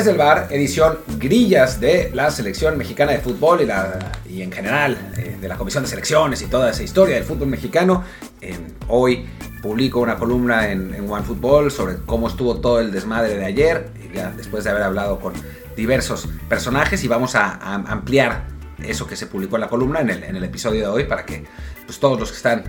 [0.00, 4.50] Desde el bar, edición grillas de la selección mexicana de fútbol y, la, y en
[4.50, 8.02] general eh, de la comisión de selecciones y toda esa historia del fútbol mexicano.
[8.40, 8.56] Eh,
[8.88, 9.28] hoy
[9.60, 14.30] publico una columna en, en OneFootball sobre cómo estuvo todo el desmadre de ayer, ya
[14.30, 15.34] después de haber hablado con
[15.76, 18.46] diversos personajes y vamos a, ampliar
[18.82, 21.26] eso que se publicó en la columna en el, en el episodio de hoy para
[21.26, 21.44] que
[21.84, 22.64] pues, todos los que están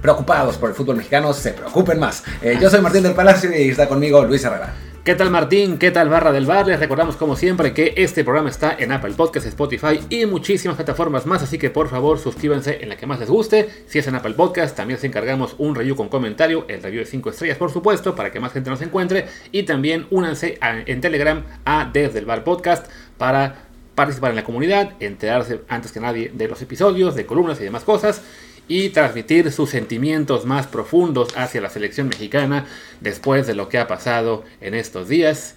[0.00, 2.24] preocupados por el fútbol mexicano se preocupen más.
[2.42, 4.74] Eh, yo soy Martín del Palacio y está conmigo Luis Herrera.
[5.04, 5.78] ¿Qué tal Martín?
[5.78, 6.68] ¿Qué tal Barra del Bar?
[6.68, 11.26] Les recordamos como siempre que este programa está en Apple Podcasts, Spotify y muchísimas plataformas
[11.26, 13.68] más, así que por favor suscríbanse en la que más les guste.
[13.88, 17.06] Si es en Apple Podcasts, también se encargamos un review con comentario, el review de
[17.06, 19.26] 5 estrellas por supuesto, para que más gente nos encuentre.
[19.50, 22.86] Y también únanse en Telegram a Desde el Bar Podcast
[23.18, 23.56] para
[23.96, 27.82] participar en la comunidad, enterarse antes que nadie de los episodios, de columnas y demás
[27.82, 28.22] cosas
[28.68, 32.66] y transmitir sus sentimientos más profundos hacia la selección mexicana
[33.00, 35.54] después de lo que ha pasado en estos días.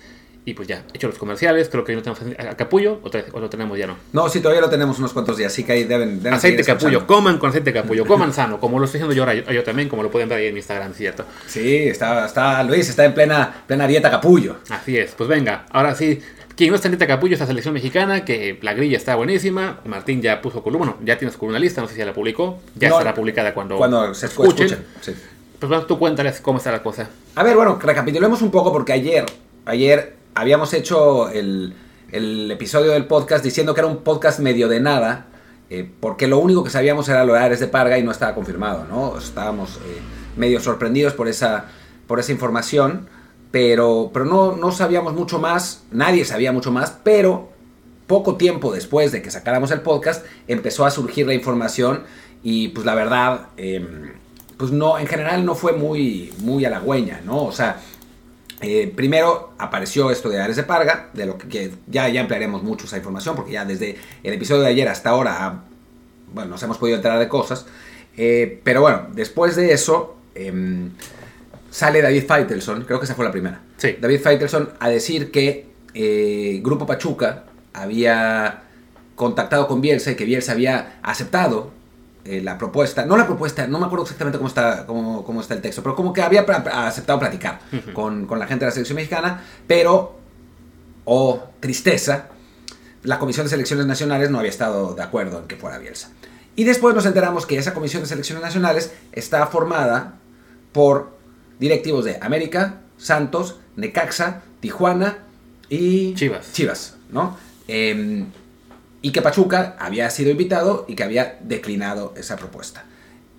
[0.47, 3.49] Y pues ya, hecho los comerciales, creo que no tenemos a capullo, o, o, lo
[3.49, 3.97] tenemos ya no.
[4.13, 6.19] No, sí, todavía lo tenemos unos cuantos días, así que ahí deben...
[6.19, 9.33] deben aceite capullo, coman con aceite capullo, coman sano, como lo estoy haciendo yo ahora,
[9.33, 11.25] yo, yo, también, como lo pueden ver ahí en mi Instagram, ¿cierto?
[11.47, 14.57] Sí, está, está Luis, está en plena, plena dieta capullo.
[14.69, 16.21] Así es, pues venga, ahora sí,
[16.55, 19.79] quien no está en dieta capullo es la selección mexicana, que la grilla está buenísima.
[19.85, 22.59] Martín ya puso columna, bueno, ya tienes columna lista, no sé si ya la publicó.
[22.75, 24.67] Ya no, estará publicada cuando, cuando se escuchen.
[24.67, 25.13] escuchen sí.
[25.59, 27.09] Pues tú cuéntales cómo está la cosa.
[27.35, 29.25] A ver, bueno, recapitulemos un poco porque ayer,
[29.65, 31.73] ayer habíamos hecho el,
[32.11, 35.27] el episodio del podcast diciendo que era un podcast medio de nada,
[35.69, 38.85] eh, porque lo único que sabíamos era lo de de Parga y no estaba confirmado,
[38.85, 39.17] ¿no?
[39.17, 39.99] Estábamos eh,
[40.37, 41.65] medio sorprendidos por esa,
[42.07, 43.07] por esa información
[43.51, 47.49] pero, pero no, no sabíamos mucho más, nadie sabía mucho más, pero
[48.07, 52.03] poco tiempo después de que sacáramos el podcast empezó a surgir la información
[52.43, 54.13] y pues la verdad, eh,
[54.57, 57.43] pues no, en general no fue muy, muy halagüeña, ¿no?
[57.43, 57.81] O sea,
[58.61, 62.85] eh, primero apareció esto de Ares de Parga, de lo que, ya, ya emplearemos mucho
[62.85, 65.63] esa información, porque ya desde el episodio de ayer hasta ahora,
[66.33, 67.65] bueno, nos hemos podido enterar de cosas,
[68.17, 70.17] eh, pero bueno, después de eso...
[70.35, 70.89] Eh,
[71.75, 73.59] sale David Feitelson, creo que esa fue la primera.
[73.75, 73.97] Sí.
[73.99, 77.43] David Feitelson a decir que eh, Grupo Pachuca
[77.73, 78.63] había
[79.15, 81.71] contactado con Bielsa y que Bielsa había aceptado
[82.23, 85.53] eh, la propuesta, no la propuesta, no me acuerdo exactamente cómo está, cómo, cómo está
[85.53, 87.93] el texto, pero como que había aceptado platicar uh -huh.
[87.93, 90.17] con, con, la gente de la selección mexicana, pero,
[91.03, 92.29] oh tristeza,
[93.03, 96.09] la Comisión de Selecciones Nacionales no había estado de acuerdo en que fuera Bielsa.
[96.55, 100.13] Y después nos enteramos que esa Comisión de Selecciones Nacionales está formada
[100.71, 101.14] por
[101.59, 105.19] directivos de América, Santos, Necaxa, Tijuana
[105.69, 106.53] y Chivas.
[106.53, 107.37] Chivas, ¿no?
[107.67, 108.25] Eh,
[109.01, 112.85] y que Pachuca había sido invitado y que había declinado esa propuesta.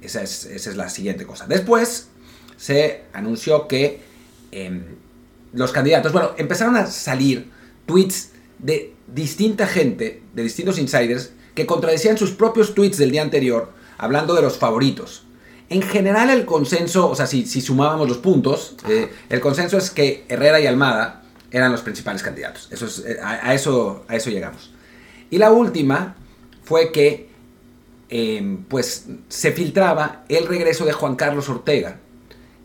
[0.01, 1.47] Esa es, esa es la siguiente cosa.
[1.49, 2.09] Después
[2.57, 4.01] se anunció que
[4.53, 4.81] eh,
[5.53, 7.51] los candidatos, bueno, empezaron a salir
[7.85, 13.73] tweets de distinta gente, de distintos insiders, que contradecían sus propios tweets del día anterior,
[13.99, 15.26] hablando de los favoritos.
[15.69, 19.91] En general el consenso, o sea, si, si sumábamos los puntos, eh, el consenso es
[19.91, 22.69] que Herrera y Almada eran los principales candidatos.
[22.71, 24.71] Eso es, eh, a, a, eso, a eso llegamos.
[25.31, 26.17] Y la última
[26.63, 27.29] fue que
[28.09, 31.99] eh, pues, se filtraba el regreso de Juan Carlos Ortega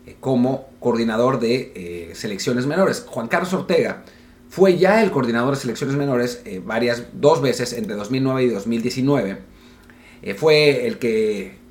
[0.06, 3.04] eh, como coordinador de selecciones menores.
[3.08, 4.04] Juan Carlos Ortega
[4.48, 9.38] fue ya el coordinador de selecciones menores varias, dos veces entre 2009 y 2019.
[10.36, 11.61] fue el que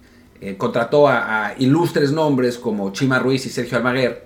[0.41, 4.25] eh, contrató a, a, ilustres nombres como Chima Ruiz y Sergio Almaguer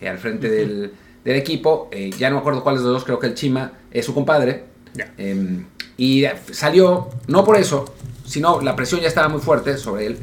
[0.00, 0.56] eh, al frente uh -huh.
[0.56, 0.92] del,
[1.24, 1.88] del, equipo.
[1.90, 4.12] Eh, ya no me acuerdo cuáles de los dos, creo que el Chima es su
[4.14, 4.74] compadre.
[4.94, 5.10] Yeah.
[5.96, 7.92] y salió, no por eso,
[8.24, 10.18] sino la presión ya estaba muy fuerte sobre él,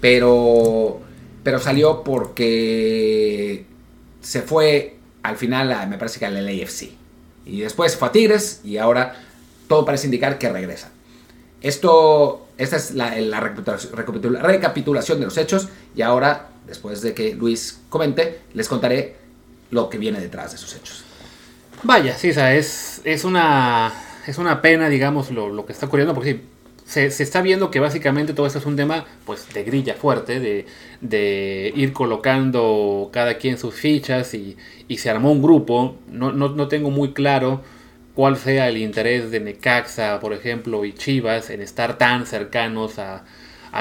[0.00, 0.98] pero,
[1.44, 3.64] pero salió porque
[4.20, 6.90] se fue al final, a, me parece que al LAFC.
[7.46, 9.14] Y después fue a Tigres y ahora
[9.68, 10.90] todo parece indicar que regresa.
[11.60, 17.34] Esto, esta es la, la recapitula, recapitulación de los hechos y ahora, después de que
[17.34, 19.16] Luis comente, les contaré
[19.70, 21.04] lo que viene detrás de esos hechos.
[21.82, 23.92] Vaya, sí, o sea, es, es, una,
[24.26, 26.40] es una pena, digamos, lo, lo que está ocurriendo, porque
[26.84, 30.40] se, se, está viendo que básicamente todo esto es un tema pues de grilla fuerte,
[30.40, 30.66] de,
[31.00, 34.56] de ir colocando cada quien sus fichas y,
[34.88, 37.62] y se armó un grupo, no, no, no tengo muy claro
[38.18, 43.22] cuál sea el interés de Necaxa, por ejemplo, y Chivas en estar tan cercanos a,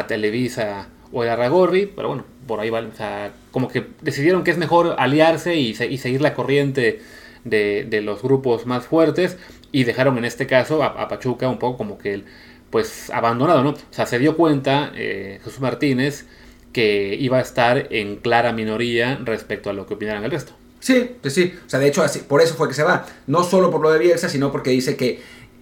[0.08, 4.52] Televisa o a Aragorri, pero bueno, por ahí va, o sea, como que decidieron que
[4.52, 7.02] es mejor aliarse y, se, y seguir la corriente
[7.46, 9.40] de, los grupos más fuertes
[9.72, 12.22] y dejaron en este caso a, Pachuca un poco como que
[12.70, 13.72] pues abandonado, ¿no?
[13.72, 16.28] O sea, se dio cuenta eh, Jesús Martínez
[16.74, 20.54] que iba a estar en clara minoría respecto a lo que opinaran el resto.
[20.80, 21.54] Sí, sí, sí.
[21.66, 23.06] O sea, de hecho, así, por eso fue que se va.
[23.26, 25.22] No solo por lo de Bielsa, sino porque dice que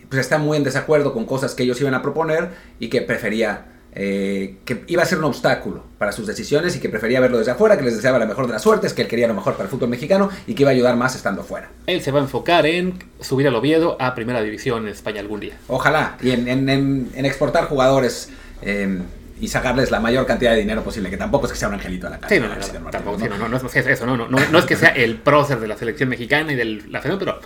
[0.10, 3.66] pues, está muy en desacuerdo con cosas que ellos iban a proponer y que prefería,
[3.94, 7.52] eh, que iba a ser un obstáculo para sus decisiones y que prefería verlo desde
[7.52, 9.64] afuera, que les deseaba la mejor de las suertes, que él quería lo mejor para
[9.64, 11.70] el fútbol mexicano y que iba a ayudar más estando fuera.
[11.88, 15.40] Él se va a enfocar en subir al Oviedo a Primera División en España algún
[15.40, 15.58] día.
[15.68, 18.30] Ojalá, y en, en, en, en exportar jugadores.
[18.62, 19.00] Eh,
[19.40, 22.08] y sacarles la mayor cantidad de dinero posible, que tampoco es que sea un angelito
[22.08, 22.30] a la cara.
[22.34, 24.60] Sí, no, no, no, tampoco, sí, no, no, no, es eso, no, no, no, no
[24.60, 27.40] es que sea el prócer de la selección mexicana y de la federación, pero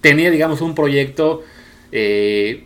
[0.00, 1.44] tenía, digamos, un proyecto
[1.92, 2.64] eh,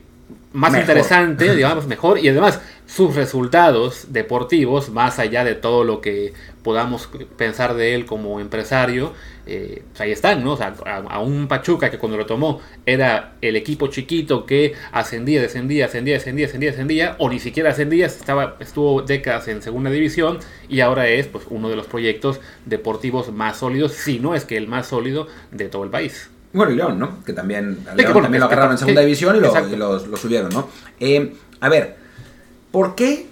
[0.53, 0.83] más Mejor.
[0.83, 6.33] interesante, digamos, mejor, y además sus resultados deportivos, más allá de todo lo que
[6.63, 9.13] podamos pensar de él como empresario,
[9.49, 10.53] eh, pues ahí están, ¿no?
[10.53, 14.75] O sea, a, a, un Pachuca que cuando lo tomó era el equipo chiquito que
[14.93, 19.91] ascendía, descendía, ascendía, descendía, ascendía, ascendía, o ni siquiera ascendía, estaba, estuvo décadas en segunda
[19.91, 24.45] división y ahora es pues uno de los proyectos deportivos más sólidos, si no es
[24.45, 26.31] que el más sólido de todo el país.
[26.53, 27.25] Bueno, y León, ¿no?
[27.25, 30.51] Que también, Sí, León que bueno, también lo agarraron en segunda división y, lo subieron,
[30.51, 30.69] ¿no?
[31.01, 31.97] Eh, a ver,
[32.71, 33.27] ¿por qué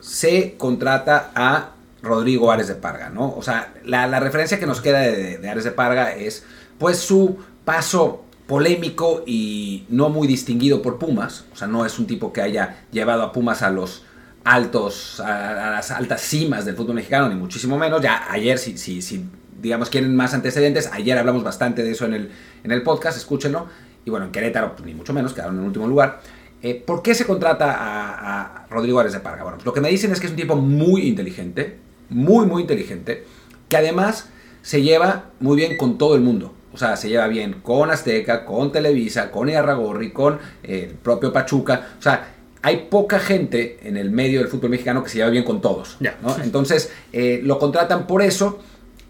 [0.00, 1.75] se contrata a
[2.06, 3.34] Rodrigo Ares de Parga, ¿no?
[3.36, 6.44] O sea, la, referencia que nos queda de, Ares de Parga es,
[6.78, 11.44] pues, su paso polémico y no muy distinguido por Pumas.
[11.52, 14.04] O sea, no es un tipo que haya llevado a Pumas a los
[14.44, 18.00] altos, a, las altas cimas del fútbol mexicano, ni muchísimo menos.
[18.00, 19.28] Ya ayer, si, si, si
[19.60, 22.30] digamos quieren más antecedentes, ayer hablamos bastante de eso en el,
[22.62, 23.66] en el podcast, escúchenlo.
[24.04, 26.20] Y bueno, en Querétaro, pues, ni mucho menos, quedaron en último lugar.
[26.62, 29.42] Eh, ¿Por qué se contrata a, a Rodrigo Ares de Parga?
[29.42, 32.62] Bueno, pues lo que me dicen es que es un tipo muy inteligente, muy, muy
[32.62, 33.24] inteligente,
[33.68, 34.28] que además
[34.62, 36.52] se lleva muy bien con todo el mundo.
[36.72, 41.32] O sea, se lleva bien con Azteca, con Televisa, con Iarragorri, con eh, el propio
[41.32, 41.88] Pachuca.
[41.98, 45.44] O sea, hay poca gente en el medio del fútbol mexicano que se lleva bien
[45.44, 45.96] con todos.
[46.42, 48.58] Entonces, eh, lo contratan por eso,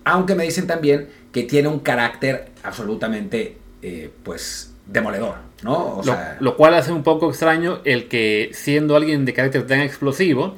[0.05, 5.97] aunque me dicen también que tiene un carácter absolutamente, eh, pues, demoledor, ¿no?
[5.97, 9.67] O Lo, sea, lo cual hace un poco extraño el que siendo alguien de carácter
[9.67, 10.55] tan explosivo,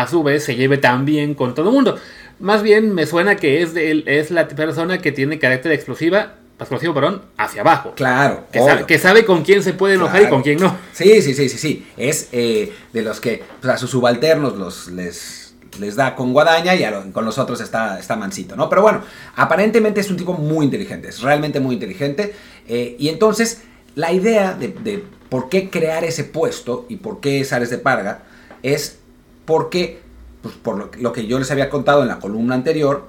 [0.00, 1.96] a su vez se lleve tan bien con todo el mundo.
[2.38, 6.34] Más bien me suena que es, de él- es la persona que tiene carácter explosiva,
[6.58, 7.92] explosivo, perdón, hacia abajo.
[7.94, 10.76] claro, Que sabe, que sabe con quién se puede enojar y con quién no.
[10.92, 11.86] Sí, sí, sí, sí, sí.
[11.96, 16.74] Es eh, de los que pues, a sus subalternos los, les, les da con guadaña
[16.74, 18.68] y lo- con los otros está, está mansito, ¿no?
[18.68, 19.00] Pero bueno,
[19.34, 22.34] aparentemente es un tipo muy inteligente, es realmente muy inteligente.
[22.68, 23.62] eh, y entonces,
[23.94, 27.78] la idea de, de por qué crear ese puesto y por qué es Ares de
[27.78, 28.24] Parga
[28.62, 28.98] es
[29.46, 30.00] porque,
[30.42, 33.08] pues, por lo, lo que yo les había contado en la columna anterior,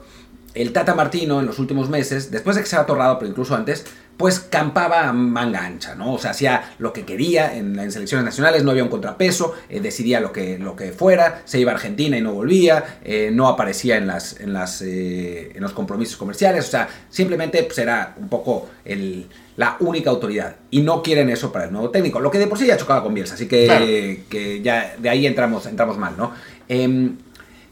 [0.54, 3.56] el Tata Martino en los últimos meses, después de que se había atorrado, pero incluso
[3.56, 3.86] antes,
[4.17, 6.13] pues campaba a manga ancha, ¿no?
[6.13, 9.79] O sea, hacía lo que quería en, en selecciones nacionales, no había un contrapeso, eh,
[9.79, 13.47] decidía lo que, lo que fuera, se iba a Argentina y no volvía, eh, no
[13.47, 18.15] aparecía en, las, en, las, eh, en los compromisos comerciales, o sea, simplemente pues, era
[18.17, 20.55] un poco el, la única autoridad.
[20.71, 23.03] Y no quieren eso para el nuevo técnico, lo que de por sí ya chocaba
[23.03, 23.85] con Bielsa, así que, Claro.
[23.85, 26.31] que ya de ahí entramos, entramos mal, ¿no?
[26.67, 27.17] Em,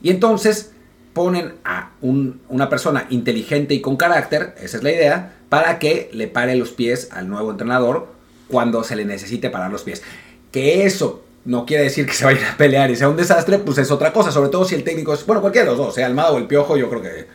[0.04, 0.75] y entonces
[1.16, 6.10] ponen a un- una persona inteligente y con carácter, esa es la idea, para que
[6.14, 8.08] le pare los pies al nuevo entrenador
[8.50, 10.04] cuando se le necesite parar los pies.
[10.52, 13.78] Que eso no quiere decir que se vaya a pelear y sea un desastre, pues
[13.78, 16.06] es otra cosa, sobre todo si el técnico es, bueno, cualquiera de los dos, sea
[16.06, 17.26] Almada o el Piojo, yo creo que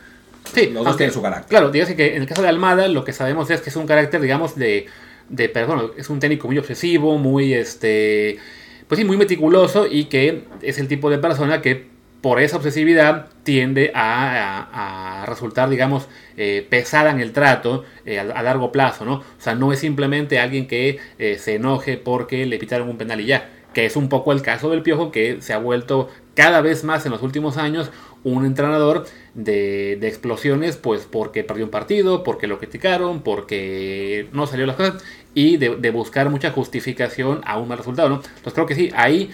[0.53, 1.49] Sí, los dos tienen su carácter.
[1.49, 3.87] Claro, digamos que en el caso de Almada lo que sabemos es que es un
[3.87, 4.85] carácter, digamos, de,
[5.29, 8.37] de perdón, es un técnico muy obsesivo, muy, este,
[8.87, 11.89] pues sí, muy meticuloso y que es el tipo de persona que
[12.21, 18.43] por esa obsesividad tiende a, resultar, digamos, eh, pesada en el trato eh, a, a
[18.43, 19.15] largo plazo, ¿no?
[19.15, 23.21] O sea, no es simplemente alguien que eh, se enoje porque le pitaron un penal
[23.21, 26.61] y ya, que es un poco el caso del Piojo que se ha vuelto cada
[26.61, 27.91] vez más en los últimos años
[28.23, 34.45] un entrenador de, de explosiones, pues porque perdió un partido, porque lo criticaron, porque no
[34.45, 38.15] salió las cosas, y de, de buscar mucha justificación a un mal resultado, ¿no?
[38.15, 39.31] Entonces creo que sí, ahí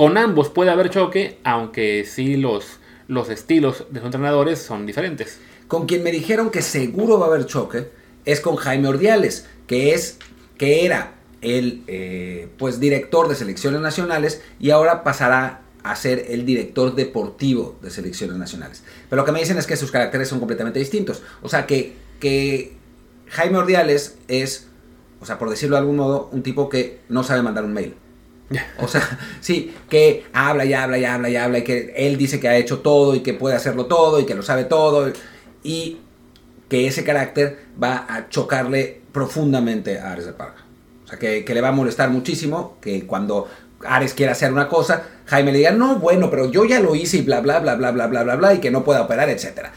[0.00, 5.38] con ambos puede haber choque, aunque sí los, los estilos de los entrenadores son diferentes.
[5.68, 7.90] Con quien me dijeron que seguro va a haber choque
[8.24, 10.16] es con Jaime Ordiales, que es
[10.56, 16.46] que era el eh, pues director de selecciones nacionales y ahora pasará a ser el
[16.46, 18.82] director deportivo de selecciones nacionales.
[19.10, 21.22] Pero lo que me dicen es que sus caracteres son completamente distintos.
[21.42, 22.72] O sea que, que
[23.28, 24.66] Jaime Ordiales es,
[25.20, 27.96] o sea, por decirlo de algún modo, un tipo que no sabe mandar un mail.
[28.78, 32.40] O sea, sí, que habla y habla y habla y habla y que él dice
[32.40, 35.12] que ha hecho todo y que puede hacerlo todo y que lo sabe todo
[35.62, 35.98] y
[36.68, 40.64] que ese carácter va a chocarle profundamente a Ares de Parga.
[41.04, 43.48] O sea, que, que le va a molestar muchísimo que cuando
[43.84, 47.18] Ares quiera hacer una cosa, Jaime le diga, no, bueno, pero yo ya lo hice
[47.18, 49.72] y bla, bla, bla, bla, bla, bla, bla, bla, y que no pueda operar, etcétera.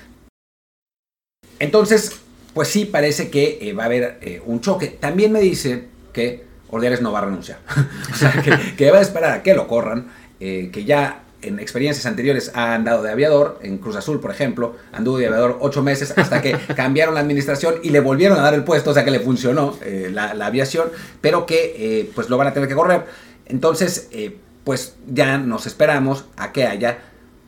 [1.60, 2.12] Entonces,
[2.54, 4.88] pues sí parece que eh, va a haber eh, un choque.
[4.88, 7.60] También me dice que Ordiales no va a renunciar.
[8.12, 10.08] o sea, que, que va a esperar a que lo corran,
[10.40, 14.76] eh, que ya en experiencias anteriores ha andado de aviador, en Cruz Azul, por ejemplo,
[14.92, 18.54] anduvo de aviador ocho meses hasta que cambiaron la administración y le volvieron a dar
[18.54, 20.90] el puesto, o sea que le funcionó eh, la, la, aviación,
[21.22, 23.06] pero que eh, pues lo van a tener que correr.
[23.46, 27.00] Entonces, eh, pues ya nos esperamos a que haya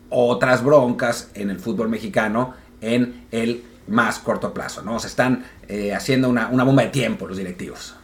[0.09, 4.99] otras broncas en el fútbol mexicano en el más corto plazo, ¿no?
[4.99, 5.45] Se están
[5.93, 7.95] haciendo una, una bomba de tiempo los directivos.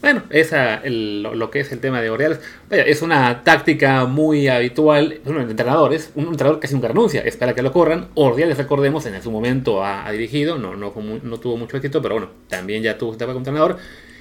[0.00, 2.38] Bueno, esa, el, lo que es el tema de vaya,
[2.70, 6.10] es una táctica muy habitual de los entrenadores.
[6.14, 8.08] Un entrenador casi nunca renuncia, espera que lo corran.
[8.14, 12.14] Ordiales, recordemos, en su momento ha, ha dirigido, no, no, no, tuvo mucho éxito, pero
[12.14, 13.76] bueno, también ya tuvo etapa como entrenador.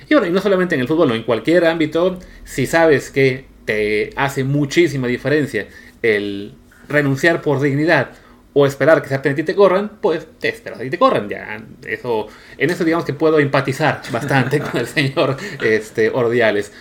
[0.09, 3.45] Y bueno, y no solamente en el fútbol, no, en cualquier ámbito, si sabes que
[3.63, 5.67] te hace muchísima diferencia
[6.01, 6.55] el
[6.89, 8.11] renunciar por dignidad
[8.53, 11.29] o esperar que se y te corran, pues te esperas y te corran.
[11.29, 12.27] Ya, eso,
[12.57, 16.71] en eso digamos que puedo empatizar bastante con el señor este, Ordiales.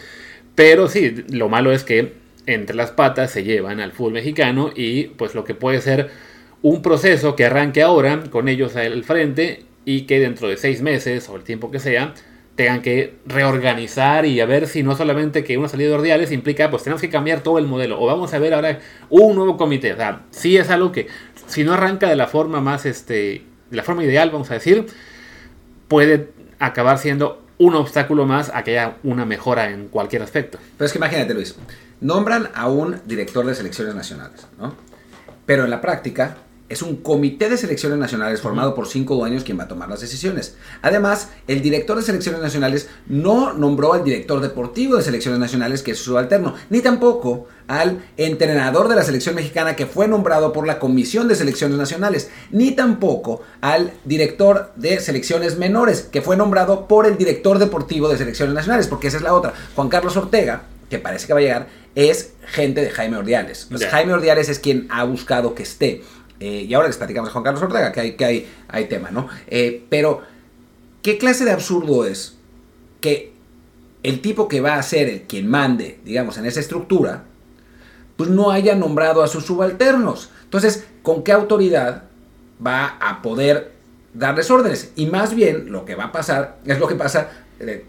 [0.54, 2.14] Pero sí, lo malo es que
[2.46, 6.10] entre las patas se llevan al fútbol mexicano y pues lo que puede ser
[6.62, 11.28] un proceso que arranque ahora con ellos al frente y que dentro de seis meses
[11.28, 12.14] o el tiempo que sea
[12.58, 16.68] tengan que reorganizar y a ver si no solamente que una salida de Ordiales implica,
[16.70, 19.92] pues tenemos que cambiar todo el modelo o vamos a ver ahora un nuevo comité.
[19.92, 21.06] O sea, sí es algo que
[21.48, 24.86] si no arranca de la forma más, este, de la forma ideal, vamos a decir,
[25.88, 30.58] puede acabar siendo un obstáculo más a que haya una mejora en cualquier aspecto.
[30.76, 31.56] Pero es que imagínate, Luis,
[32.00, 34.74] nombran a un director de selecciones nacionales, ¿no?
[35.44, 36.36] Pero en la práctica,
[36.68, 40.00] es un comité de selecciones nacionales formado por cinco dueños quien va a tomar las
[40.00, 40.56] decisiones.
[40.82, 45.92] Además, el director de selecciones nacionales no nombró al director deportivo de selecciones nacionales, que
[45.92, 50.66] es su alterno, ni tampoco al entrenador de la selección mexicana que fue nombrado por
[50.66, 56.88] la Comisión de Selecciones Nacionales, ni tampoco al director de selecciones menores, que fue nombrado
[56.88, 59.52] por el director deportivo de selecciones nacionales, porque esa es la otra.
[59.74, 63.66] Juan Carlos Ortega, que parece que va a llegar, es gente de Jaime Ordiales.
[63.68, 66.02] Pues Jaime Ordiales es quien ha buscado que esté.
[66.40, 69.10] Eh, y ahora les platicamos a Juan Carlos Ortega, que hay, que hay, hay tema,
[69.10, 69.28] ¿no?
[69.48, 70.22] Eh, pero,
[71.02, 72.36] ¿qué clase de absurdo es
[73.00, 73.32] que
[74.02, 77.24] el tipo que va a ser el quien mande, digamos, en esa estructura,
[78.16, 80.30] pues no haya nombrado a sus subalternos?
[80.44, 82.04] Entonces, ¿con qué autoridad
[82.64, 83.72] va a poder
[84.14, 84.92] darles órdenes?
[84.94, 87.47] Y más bien, lo que va a pasar es lo que pasa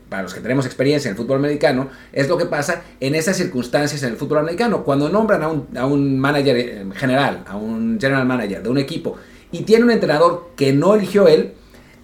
[0.09, 3.37] para los que tenemos experiencia en el fútbol americano, es lo que pasa en esas
[3.37, 4.83] circunstancias en el fútbol americano.
[4.83, 9.17] Cuando nombran a un, a un manager general, a un general manager de un equipo,
[9.51, 11.53] y tiene un entrenador que no eligió él,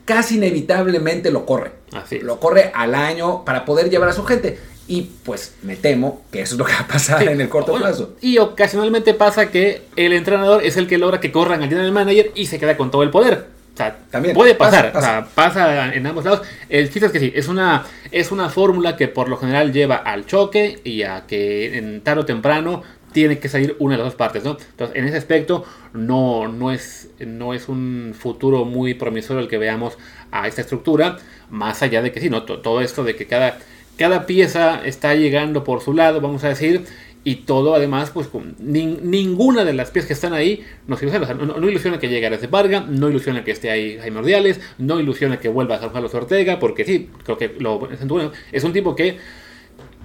[0.05, 1.71] casi inevitablemente lo corre.
[1.93, 4.59] Así Lo corre al año para poder llevar a su gente.
[4.87, 7.27] Y pues me temo que eso es lo que va a pasar sí.
[7.27, 8.15] en el corto bueno, plazo.
[8.21, 12.31] Y ocasionalmente pasa que el entrenador es el que logra que corran al general manager
[12.35, 13.54] y se queda con todo el poder.
[13.75, 15.49] O sea, También, puede pasar, pasa, pasa.
[15.49, 16.47] O sea, pasa en ambos lados.
[16.69, 19.97] El chiste es que sí, es una, es una fórmula que por lo general lleva
[19.97, 24.07] al choque y a que en tarde o temprano tiene que salir una de las
[24.07, 24.57] dos partes, ¿no?
[24.59, 29.57] Entonces, en ese aspecto, no, no, es, no es un futuro muy promisorio el que
[29.57, 29.97] veamos
[30.31, 31.17] a esta estructura,
[31.49, 32.43] más allá de que sí, ¿no?
[32.43, 33.59] Todo esto de que cada,
[33.97, 36.85] cada pieza está llegando por su lado, vamos a decir,
[37.27, 41.33] y todo además, pues con ni, ninguna de las piezas que están ahí nos ilusiona.
[41.33, 44.61] No, no, ilusiona que llegue a de Varga, no ilusiona que esté ahí Jaime Ordiales,
[44.77, 47.89] no ilusiona que vuelva a San Carlos Ortega, porque sí, creo que lo,
[48.51, 49.17] es un tipo que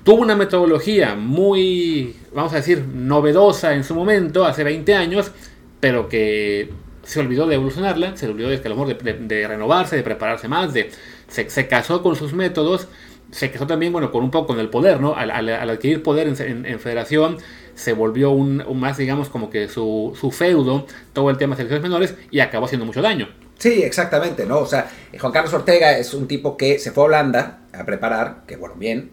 [0.03, 5.31] tuvo una metodología muy, vamos a decir, novedosa en su momento, hace 20 años,
[5.79, 6.71] pero que
[7.03, 10.91] se olvidó de evolucionarla, se olvidó de, de, de, de renovarse, de prepararse más, de,
[11.29, 12.89] se, se casó con sus métodos
[13.31, 15.15] se quedó también, bueno, con un poco con el poder, ¿no?
[15.15, 17.39] Al, al, adquirir poder en, en, federación,
[17.75, 21.83] se volvió un, más, digamos, como que su, su, feudo, todo el tema de selecciones
[21.83, 23.29] menores, y acabó haciendo mucho daño.
[23.59, 24.59] Sí, exactamente, ¿no?
[24.59, 28.43] O sea, Juan Carlos Ortega es un tipo que se fue a Holanda a preparar,
[28.47, 29.11] que bueno, bien,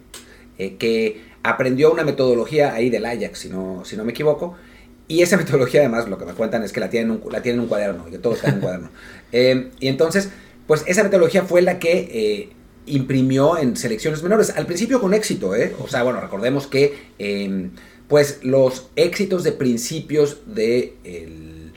[0.58, 4.56] eh, que aprendió una metodología ahí del Ajax, si no, si no me equivoco,
[5.06, 7.60] y esa metodología además, lo que me cuentan es que la tienen, un, la tienen
[7.60, 8.90] en un cuaderno, que todo está en un cuaderno.
[9.30, 10.30] Eh, y entonces,
[10.66, 11.98] pues esa metodología fue la que...
[12.10, 12.57] Eh,
[12.90, 14.50] imprimió en selecciones menores.
[14.50, 15.74] Al principio con éxito, ¿eh?
[15.78, 17.70] O sea, bueno, recordemos que eh,
[18.08, 21.72] pues los éxitos de principios de el,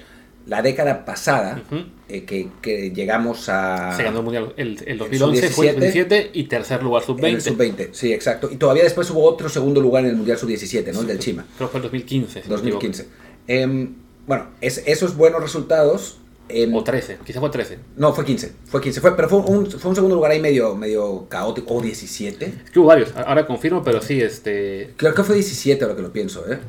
[0.48, 1.86] la década pasada, uh -huh.
[2.10, 3.96] eh, que, que, llegamos a...
[3.96, 7.25] Se ganó el Mundial el, el 2011, el fue el 17 y tercer lugar sub-20.
[7.27, 8.50] El sub-20, sí, exacto.
[8.51, 10.94] Y todavía después hubo otro segundo lugar en el Mundial sub-17, ¿no?
[10.94, 11.46] Sí, el del Chima.
[11.58, 12.44] Creo que fue el 2015.
[12.44, 13.08] Si 2015.
[13.48, 13.89] Eh,
[14.25, 16.18] bueno, es, esos buenos resultados
[16.50, 17.79] eh, o 13, quizá fue 13.
[17.98, 18.53] No, fue 15.
[18.65, 21.75] Fue 15, fue, pero fue un, fue un segundo lugar ahí medio, medio caótico.
[21.75, 22.45] O 17.
[22.65, 24.93] Es que hubo varios, ahora confirmo, pero sí, este.
[24.98, 26.60] Creo que fue 17 lo que lo pienso, ¿eh?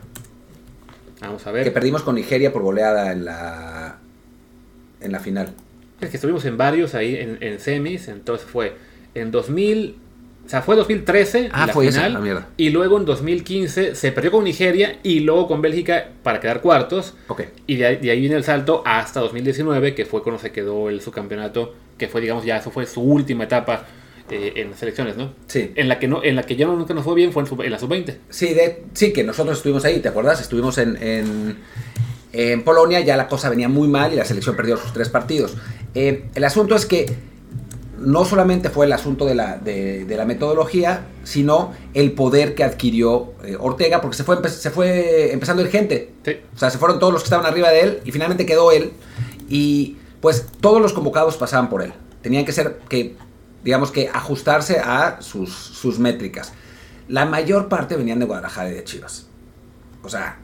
[1.20, 1.64] Vamos a ver.
[1.64, 3.98] Que perdimos con Nigeria por goleada en la.
[5.00, 5.52] En la final.
[6.00, 8.74] Es que estuvimos en varios ahí en, en semis, entonces fue
[9.14, 9.96] en 2000,
[10.44, 14.12] o sea, fue 2013 Ah, la fue esa, final la y luego en 2015 se
[14.12, 17.14] perdió con Nigeria y luego con Bélgica para quedar cuartos
[17.66, 20.88] y de ahí, de ahí viene el salto hasta 2019 que fue cuando se quedó
[20.90, 23.86] el subcampeonato que fue digamos ya eso fue su última etapa
[24.30, 25.32] eh, en las selecciones, ¿no?
[25.46, 25.72] Sí.
[25.74, 27.48] En la que no en la que ya no, nunca nos fue bien fue en,
[27.48, 28.16] sub- en la sub-20.
[28.30, 30.40] Sí, de, sí, que nosotros estuvimos ahí, ¿te acuerdas?
[30.40, 31.56] Estuvimos en, en,
[32.32, 35.54] en Polonia, ya la cosa venía muy mal y la selección perdió sus tres partidos.
[35.94, 37.12] Eh, el asunto es que
[38.02, 42.64] no solamente fue el asunto de la, de, de la metodología, sino el poder que
[42.64, 46.12] adquirió eh, Ortega, porque se fue, se fue empezando ir gente.
[46.24, 46.36] Sí.
[46.54, 48.92] O sea, se fueron todos los que estaban arriba de él y finalmente quedó él.
[49.48, 51.92] Y pues todos los convocados pasaban por él.
[52.22, 53.16] Tenían que ser, que,
[53.64, 56.52] digamos que ajustarse a sus, sus métricas.
[57.08, 59.26] La mayor parte venían de Guadalajara y de Chivas.
[60.02, 60.38] O sea,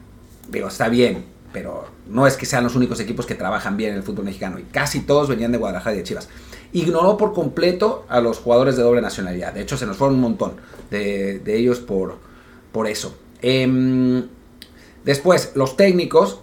[0.49, 3.97] digo, está bien, pero no es que sean los únicos equipos que trabajan bien en
[3.97, 4.59] el fútbol mexicano.
[4.59, 6.29] Y casi todos venían de Guadalajara y de Chivas.
[6.71, 9.53] Ignoró por completo a los jugadores de doble nacionalidad.
[9.53, 10.53] De hecho, se nos fueron un montón
[10.91, 12.17] de, de ellos por,
[12.71, 13.17] por eso.
[13.41, 14.27] Em,
[15.03, 16.41] después, los técnicos,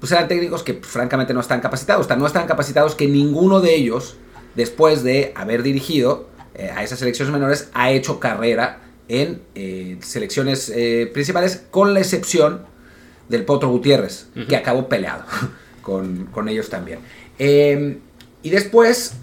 [0.00, 2.08] pues eran técnicos que pues, francamente no están capacitados.
[2.16, 4.16] No están capacitados que ninguno de ellos,
[4.56, 10.72] después de haber dirigido eh, a esas selecciones menores, ha hecho carrera en eh, selecciones
[10.74, 12.62] eh, principales, con la excepción
[13.28, 15.24] del Potro Gutiérrez, que acabó peleado
[15.82, 17.00] con, con ellos también.
[17.38, 17.98] Eh,
[18.42, 19.14] y después,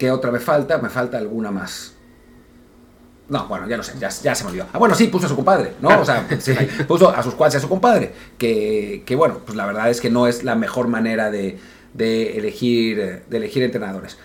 [0.00, 0.78] ¿qué otra me falta?
[0.78, 1.94] Me falta alguna más.
[3.28, 4.66] No, bueno, ya no sé, ya, ya se me olvidó.
[4.72, 6.00] Ah, bueno, sí, puso a su compadre, ¿no?
[6.00, 6.54] O sea, sí,
[6.88, 8.12] puso a sus cuates y a su compadre.
[8.38, 11.58] Que, que, bueno, pues la verdad es que no es la mejor manera de,
[11.92, 14.16] de elegir, de elegir entrenadores.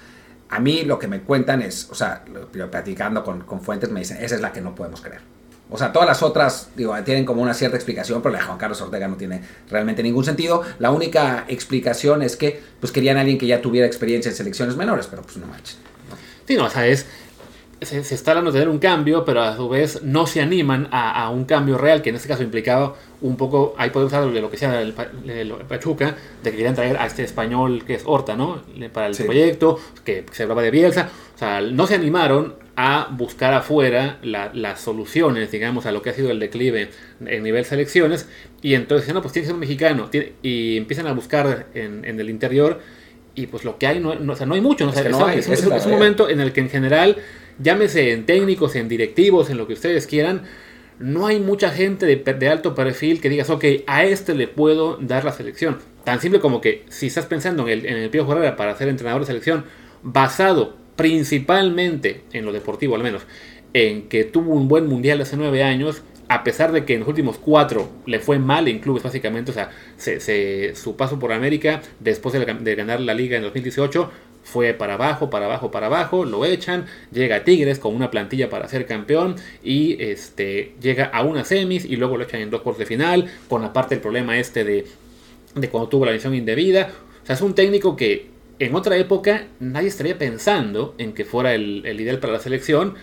[0.48, 2.24] A mí lo que me cuentan es, o sea,
[2.72, 5.22] platicando con, con fuentes me dicen, esa es la que no podemos creer.
[5.70, 8.58] O sea, todas las otras, digo, tienen como una cierta explicación, pero la de Juan
[8.58, 10.62] Carlos Ortega no tiene realmente ningún sentido.
[10.80, 14.76] La única explicación es que, pues querían a alguien que ya tuviera experiencia en selecciones
[14.76, 15.78] menores, pero pues no manches.
[16.48, 17.06] Sí, no, o sea, es.
[17.82, 20.88] Se, se está hablando de tener un cambio, pero a su vez no se animan
[20.92, 23.76] a, a un cambio real, que en este caso implicaba un poco.
[23.78, 26.96] Ahí podemos hablar de lo que sea el, Pa- el Pachuca, de que querían traer
[26.98, 28.62] a este español que es Horta, ¿no?
[28.94, 29.24] Para el Sí.
[29.24, 31.10] proyecto, que se hablaba de Bielsa.
[31.36, 36.10] O sea, no se animaron a buscar afuera la- las soluciones, digamos, a lo que
[36.10, 36.90] ha sido el declive
[37.26, 38.28] en nivel selecciones.
[38.62, 40.10] Y entonces, no, pues tiene que ser un mexicano.
[40.10, 42.82] tiene- y empiezan a buscar en, en el interior.
[43.34, 44.86] Y pues lo que hay, no, no- o sea, no hay mucho.
[44.86, 44.92] ¿no?
[44.92, 46.70] O sea, Es que es- hay, es un- es es momento en el que en
[46.70, 47.18] general,
[47.60, 50.44] llámese en técnicos, en directivos, en lo que ustedes quieran,
[51.00, 54.98] no hay mucha gente de, de alto perfil que digas, ok, a este le puedo
[55.02, 55.78] dar la selección.
[56.06, 58.88] Tan simple como que si estás pensando en el, en el Pío Herrera para ser
[58.90, 59.66] entrenador de selección,
[60.04, 63.24] basado principalmente en lo deportivo al menos,
[63.74, 67.10] en que tuvo un buen mundial hace nueve años, a pesar de que en los
[67.10, 71.82] últimos cuatro le fue mal en clubes básicamente, o sea, se- su paso por América
[72.00, 74.10] después de, de ganar la liga en 2018
[74.44, 78.50] fue para abajo, para abajo, para abajo, lo echan, llega a Tigres con una plantilla
[78.50, 82.62] para ser campeón y este llega a una semis y luego lo echan en dos
[82.62, 84.86] cuartos de final, con aparte el problema este de,
[85.56, 86.92] de cuando tuvo la visión indebida.
[87.24, 88.28] O sea, es un técnico que
[88.60, 92.96] en otra época nadie estaría pensando en que fuera el, ideal para la selección.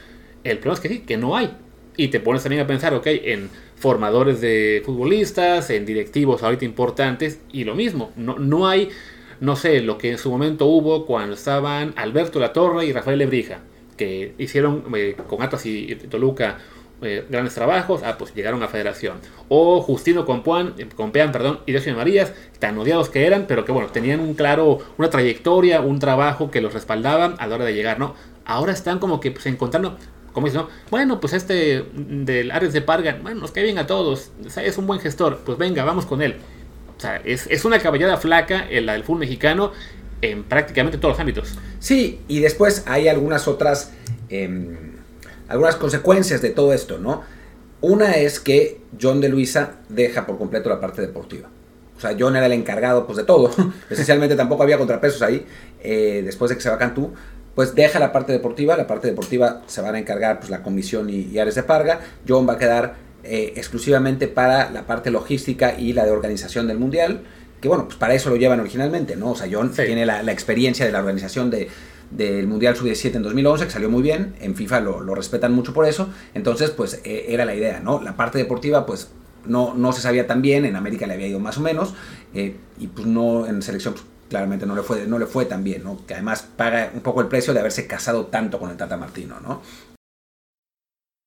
[0.45, 1.51] El problema es que sí, que no hay.
[1.97, 7.41] Y te pones también a pensar, ok, en formadores de futbolistas, en directivos ahorita importantes,
[7.53, 8.89] y lo mismo, no, no hay,
[9.41, 13.61] no sé, lo que en su momento hubo cuando estaban Alberto Latorre y Rafael Lebrija,
[13.97, 16.59] que hicieron eh, con Atlas y, y Toluca
[17.03, 19.19] eh, grandes trabajos, ah, pues llegaron a Federación.
[19.49, 23.65] O Justino Compuan, eh, Compean, perdón, y Decio de Marías, tan odiados que eran, pero
[23.65, 27.65] que bueno, tenían un claro, una trayectoria, un trabajo que los respaldaban a la hora
[27.65, 28.15] de llegar, ¿no?
[28.45, 29.99] Ahora están como que pues, encontrando,
[30.33, 30.69] como dicen, ¿no?
[30.91, 34.87] Bueno, pues este del Ares de Parga, bueno, nos cae bien a todos, es un
[34.87, 36.37] buen gestor, pues venga, vamos con él.
[36.97, 39.73] O sea, es, una caballada flaca la del fútbol mexicano
[40.23, 41.59] en prácticamente todos los ámbitos.
[41.81, 43.93] Sí, y después hay algunas otras,
[44.29, 44.92] em,
[45.53, 47.23] algunas consecuencias de todo esto, ¿no?
[47.81, 51.49] Una es que John de Luisa deja por completo la parte deportiva.
[51.97, 53.51] O sea, John era el encargado pues, de todo.
[53.91, 55.47] Esencialmente tampoco había contrapesos ahí.
[55.83, 57.13] eh, después de que se va Cantú,
[57.55, 58.77] pues deja la parte deportiva.
[58.77, 62.01] La parte deportiva se van a encargar pues, la comisión y, y Ares de Parga.
[62.27, 66.79] John va a quedar eh, exclusivamente para la parte logística y la de organización del
[66.79, 67.23] Mundial.
[67.61, 69.33] Que bueno, pues para eso lo llevan originalmente, ¿no?
[69.33, 69.83] O sea, John Sí.
[69.87, 71.69] tiene la, la experiencia de la organización de,
[72.17, 75.87] del Mundial Sub-17 en 2011, que salió muy bien, en FIFA lo, respetan mucho por
[75.87, 78.03] eso, entonces pues eh, era la idea, ¿no?
[78.03, 79.11] La parte deportiva pues
[79.47, 81.95] no, no se sabía tan bien, en América le había ido más o menos,
[82.35, 85.65] eh, y pues no, en selección pues, claramente no le, fue, no le fue tan
[85.65, 86.07] bien, ¿no?
[86.07, 89.41] Que además paga un poco el precio de haberse casado tanto con el Tata Martino,
[89.41, 89.63] ¿no?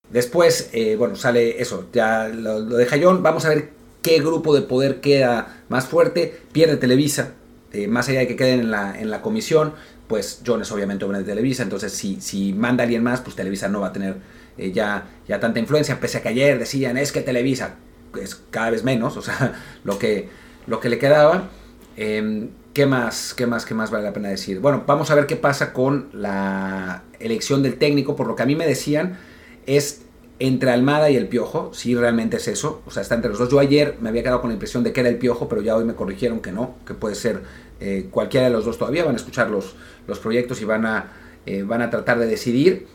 [0.09, 3.71] Después, eh, bueno, sale eso, ya lo, lo deja John, vamos a ver
[4.01, 7.33] qué grupo de poder queda más fuerte, pierde Televisa,
[7.75, 9.73] eh, más allá de que queden en la, en la comisión,
[10.07, 13.67] pues John es obviamente hombre de Televisa, entonces si, si manda alguien más, pues Televisa
[13.69, 14.17] no va a tener
[14.57, 17.75] eh, ya, ya tanta influencia, pese a que ayer decían, es que Televisa
[18.21, 20.29] es cada vez menos, o sea, lo que,
[20.67, 21.49] lo que le quedaba.
[21.97, 24.59] Em, ¿Qué más, qué más, qué más vale la pena decir?
[24.59, 28.45] Bueno, vamos a ver qué pasa con la elección del técnico, por lo que a
[28.45, 29.17] mí me decían,
[29.65, 30.01] es
[30.39, 33.49] entre Almada y el Piojo, si realmente es eso, o sea, está entre los dos.
[33.49, 35.75] Yo ayer me había quedado con la impresión de que era el Piojo, pero ya
[35.75, 37.43] hoy me corrigieron que no, que puede ser
[37.79, 39.75] eh, cualquiera de los dos todavía, van a escuchar los,
[40.07, 41.13] los proyectos y van a,
[41.45, 42.87] eh, van a tratar de decidir.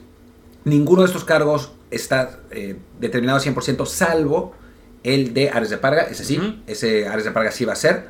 [0.64, 4.55] Ninguno de estos cargos está eh, determinado 100%, salvo
[5.03, 8.09] el de Ares de Parga, ese sí, ese Ares de Parga sí va a ser.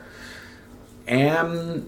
[1.07, 1.83] Em,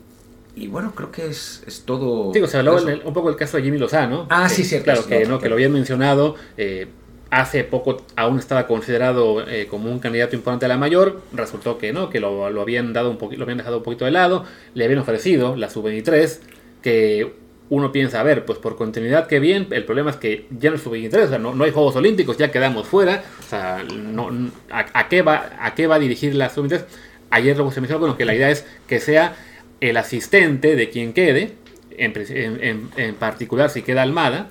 [0.54, 2.30] y bueno, creo que es, es todo.
[2.32, 4.26] Digo, se habló un poco del caso de Jimmy Lozano.
[4.30, 4.84] Ah, sí, cierto.
[4.84, 5.38] Claro, que, ¿no?
[5.40, 6.36] que lo habían mencionado.
[6.56, 6.88] Eh,
[7.32, 11.22] hace poco aún estaba considerado eh, como un candidato importante a la mayor.
[11.32, 14.10] Resultó que no, que lo, lo habían dado un lo habían dejado un poquito de
[14.10, 14.44] lado.
[14.74, 16.40] Le habían ofrecido la sub-23,
[16.82, 17.32] que
[17.70, 20.76] uno piensa, a ver, pues por continuidad que bien, el problema es que ya no
[20.76, 24.28] es sub-23, o sea, no, no, hay Juegos Olímpicos, ya quedamos fuera, o sea, no,
[24.70, 26.84] a, qué va, ¿a qué va a dirigir la sub-23?
[27.30, 29.36] Ayer se mencionó bueno, que la idea es que sea
[29.80, 31.52] el asistente de quien quede,
[31.96, 34.50] en, en, particular si queda Almada,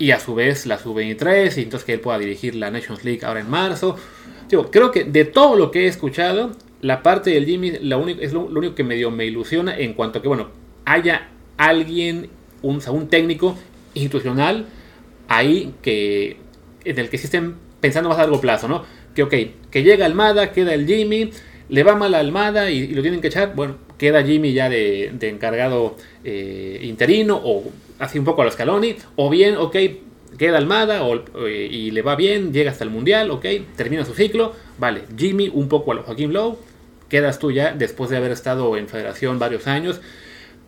[0.00, 3.20] y a su vez la sub-23, y entonces que él pueda dirigir la Nations League
[3.22, 3.96] ahora en marzo.
[4.48, 8.22] Digo, creo que de todo lo que he escuchado, la parte del Jimmy la único,
[8.22, 10.48] es lo, único que medio me ilusiona en cuanto a que, bueno,
[10.86, 12.30] haya alguien,
[12.62, 13.58] un, un técnico
[13.92, 14.64] institucional
[15.28, 16.38] ahí que
[16.82, 18.84] en el que sí estén pensando más a largo plazo, ¿no?
[19.14, 19.34] Que ok,
[19.70, 21.30] que llega Almada, queda el Jimmy,
[21.68, 25.12] le va mal a Almada y, lo tienen que echar, bueno, queda Jimmy ya de,
[25.20, 29.76] encargado eh, interino o así un poco a los Scaloni, o bien, ok,
[30.38, 31.02] queda Almada
[31.46, 35.50] eh, y le va bien, llega hasta el Mundial, ok, termina su ciclo, vale, Jimmy
[35.52, 36.58] un poco a los Joaquín Lowe,
[37.08, 40.00] quedas tú ya después de haber estado en federación varios años,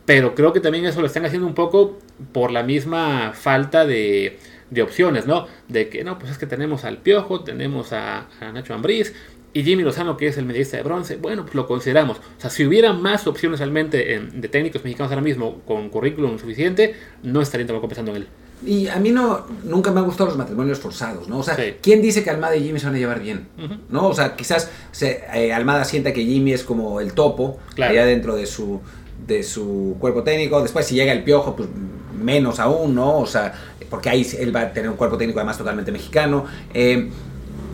[0.04, 1.98] pero creo que también eso lo están haciendo un poco
[2.32, 4.38] por la misma falta de,
[4.70, 5.46] de opciones, ¿no?
[5.68, 9.14] De que, no, pues es que tenemos al Piojo, tenemos a, a Nacho Ambriz,
[9.54, 12.18] y Jimmy Lozano, que es el medallista de bronce, bueno, pues lo consideramos.
[12.18, 16.94] O sea, si hubiera más opciones realmente de técnicos mexicanos ahora mismo con currículum suficiente,
[17.22, 18.28] no estarían tampoco pensando en él.
[18.64, 21.38] Y a mí no, nunca me han gustado los matrimonios forzados, ¿no?
[21.38, 23.48] O sea, ¿quién dice que Almada y Jimmy se van a llevar bien?
[23.90, 24.06] ¿No?
[24.06, 28.46] O sea, quizás eh, Almada sienta que Jimmy es como el topo, allá dentro de
[28.46, 28.80] su,
[29.26, 30.62] de su cuerpo técnico.
[30.62, 31.68] Después, si llega el piojo, pues
[32.16, 33.18] menos aún, ¿no?
[33.18, 33.52] O sea,
[33.90, 36.46] porque ahí él va a tener un cuerpo técnico además totalmente mexicano.
[36.72, 37.10] Eh,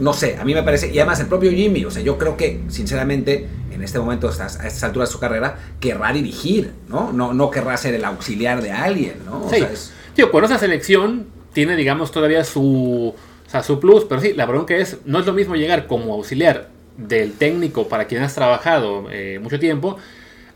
[0.00, 2.36] no sé, a mí me parece, y además el propio Jimmy, o sea, yo creo
[2.36, 7.12] que, sinceramente, en este momento, a estas alturas de su carrera, querrá dirigir, ¿no?
[7.12, 9.44] No, no querrá ser el auxiliar de alguien, ¿no?
[9.44, 9.92] O sea, es...
[10.14, 13.14] Tío, con esa selección tiene, digamos, todavía su,
[13.46, 16.14] o sea, su plus, pero sí, la bronca es, no es lo mismo llegar como
[16.14, 19.96] auxiliar del técnico para quien has trabajado eh, mucho tiempo,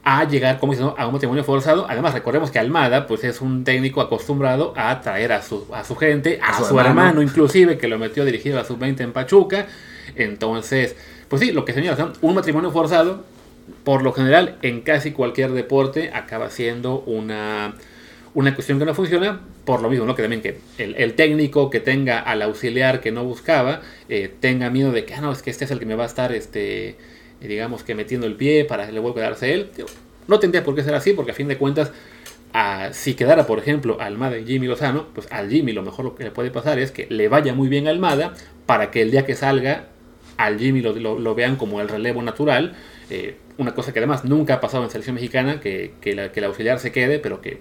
[0.04, 1.86] a llegar, como dicen, a un matrimonio forzado.
[1.88, 5.94] Además, recordemos que Almada, pues es un técnico acostumbrado a traer a su, a su
[5.94, 7.22] gente, a, su, hermano.
[7.22, 9.66] inclusive, que lo metió a dirigir a sub-20 en Pachuca.
[10.16, 10.96] Entonces,
[11.28, 13.24] pues sí, lo que señala, un matrimonio forzado,
[13.84, 17.74] por lo general, en casi cualquier deporte, acaba siendo una,
[18.34, 20.16] una cuestión que no funciona, por lo mismo, ¿no?
[20.16, 24.90] Que también que el, técnico que tenga al auxiliar que no buscaba, eh, tenga miedo
[24.90, 26.96] de que, ah, no, es que este es el que me va a estar, este
[27.48, 29.70] digamos que metiendo el pie para que le vuelva a quedarse él.
[30.28, 31.92] No tendría por qué ser así, porque a fin de cuentas,
[32.92, 36.30] si quedara, por ejemplo, Almada y Jimmy Lozano, pues al Jimmy lo mejor que le
[36.30, 38.34] puede pasar es que le vaya muy bien a Almada
[38.66, 39.88] para que el día que salga,
[40.36, 42.74] al Jimmy lo, vean como el relevo natural.
[43.10, 46.44] Eh, una cosa que además nunca ha pasado en selección mexicana, que, que, que el
[46.44, 47.60] auxiliar se quede, pero que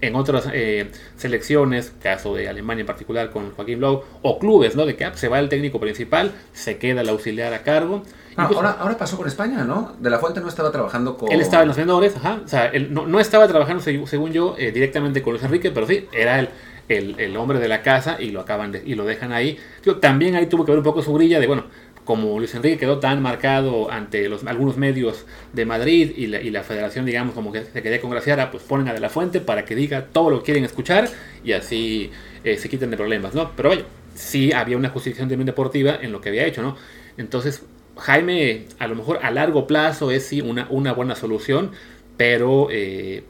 [0.00, 4.86] en otras eh, selecciones, caso de Alemania en particular con Joaquín Blau, o clubes, ¿no?
[4.86, 8.02] De que ah, se va el técnico principal, se queda el auxiliar a cargo.
[8.36, 9.96] Ah, ahora, ahora pasó con España, ¿no?
[9.98, 11.32] De la Fuente no estaba trabajando con...
[11.32, 12.40] Él estaba en los menores, ajá.
[12.44, 16.06] O sea, él no, estaba trabajando, según yo, eh, directamente con Luis Enrique, pero sí,
[16.12, 16.50] era el,
[16.88, 19.58] el, el, hombre de la casa y lo acaban de, y lo dejan ahí.
[20.00, 21.64] también ahí tuvo que ver un poco su brilla de, bueno,
[22.06, 26.50] como Luis Enrique quedó tan marcado ante los, algunos medios de Madrid y la, y
[26.50, 29.64] la federación, digamos, como que se quería congraciar, pues ponen a De La Fuente para
[29.64, 31.10] que diga todo lo que quieren escuchar
[31.44, 32.10] y así
[32.44, 33.50] eh, se quiten de problemas, ¿no?
[33.56, 36.76] Pero vaya, sí había una justificación también deportiva en lo que había hecho, ¿no?
[37.18, 37.66] Entonces,
[37.98, 41.72] Jaime, a lo mejor a largo plazo es sí una, una buena solución,
[42.16, 43.24] pero eh,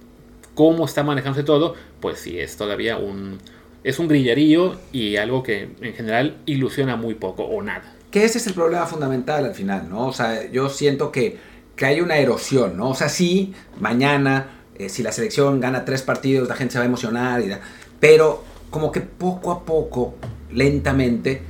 [0.55, 3.39] cómo está manejándose todo, pues sí es todavía un,
[3.85, 8.39] es un grillerío y algo que en general ilusiona muy poco o nada que ese
[8.39, 10.07] es el problema fundamental al final, ¿no?
[10.07, 11.37] O sea, yo siento que,
[11.83, 12.89] hay una erosión, ¿no?
[12.89, 16.85] O sea, sí, mañana, eh, si la selección gana tres partidos, la gente se va
[16.85, 17.53] a emocionar, y
[18.01, 20.15] pero como que poco a poco,
[20.51, 21.43] lentamente,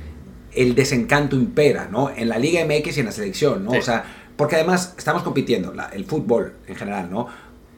[0.51, 2.09] el desencanto impera, ¿no?
[2.09, 3.71] En la Liga MX y en la selección, ¿no?
[3.71, 4.03] O sea,
[4.35, 7.27] Porque además estamos compitiendo, la- el fútbol en general, ¿no?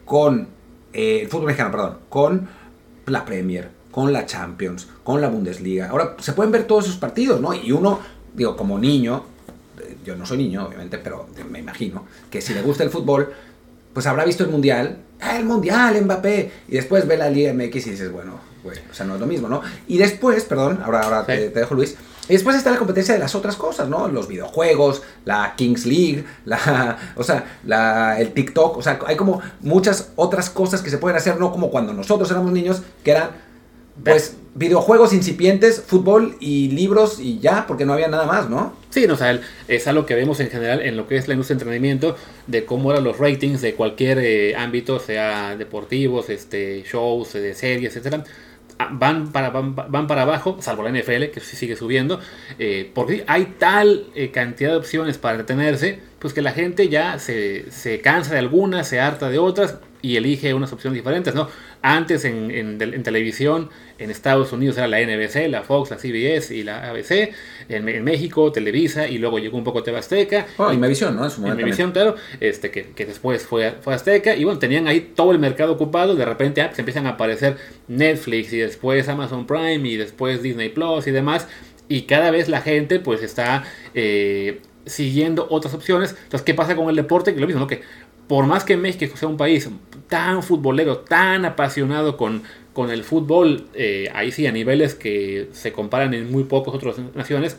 [0.04, 0.48] Con
[0.94, 2.50] eh, el fútbol mexicano, perdón, con
[3.06, 5.90] la Premier, con la Champions, con la Bundesliga.
[5.90, 7.54] Ahora se pueden ver todos esos partidos, ¿no?
[7.54, 8.00] Y uno,
[8.34, 9.24] digo, como niño,
[9.80, 13.34] eh, yo no soy niño, obviamente, pero me imagino que si le gusta el fútbol,
[13.94, 16.52] pues habrá visto el Mundial, ¡ah, el Mundial, Mbappé!
[16.68, 19.28] Y después ve la Liga MX y dices, bueno, güey, o sea, no es lo
[19.28, 19.62] mismo, ¿no?
[19.88, 21.28] Y después, perdón, ahora, ahora Sí.
[21.28, 21.96] te, te dejo Luis,
[22.28, 24.08] y después está la competencia de las otras cosas, ¿no?
[24.08, 29.42] Los videojuegos, la Kings League, la, o sea, la, el TikTok, o sea, hay como
[29.62, 33.32] muchas otras cosas que se pueden hacer, no como cuando nosotros éramos niños, que eran,
[34.04, 38.74] pues, videojuegos incipientes, fútbol y libros y ya, porque no había nada más, ¿no?
[38.90, 41.36] Sí, no, o sea, es algo que vemos en general en lo que es la
[41.36, 42.16] industria del entretenimiento,
[42.48, 47.54] de cómo eran los ratings de cualquier eh, ámbito, sea deportivos, este, shows, eh, de
[47.54, 48.24] series, etcétera.
[48.80, 52.20] ah, Van para, van, van para abajo, salvo la NFL, que sí sigue subiendo,
[52.58, 57.20] eh, porque hay tal eh, cantidad de opciones para entretenerse, pues que la gente ya
[57.20, 61.50] se, se cansa de algunas, se harta de otras y elige unas opciones diferentes, ¿no?
[61.82, 66.64] Antes en- en televisión, en Estados Unidos era la NBC, la Fox, la CBS y
[66.64, 67.32] la ABC,
[67.70, 70.48] en, en México Televisa y luego llegó un poco TV Azteca.
[70.58, 71.26] Bueno, y- Imevisión, ¿no?
[71.26, 71.62] En su en momento.
[71.62, 75.40] Imevisión, claro, este, que, que después fue, fue Azteca, y bueno, tenían ahí todo el
[75.40, 77.58] mercado ocupado, de repente ah, pues empiezan a aparecer
[77.88, 81.48] Netflix, y después Amazon Prime, y después Disney Plus y demás,
[81.88, 86.12] y cada vez la gente pues está eh, siguiendo otras opciones.
[86.12, 87.34] Entonces, ¿qué pasa con el deporte?
[87.34, 87.68] Que lo mismo, ¿no?
[87.68, 87.82] Que
[88.28, 89.68] por más que México sea un país
[90.08, 95.72] tan futbolero, tan apasionado con, con el fútbol, eh, ahí sí, a niveles que se
[95.72, 97.58] comparan en muy pocas otras naciones,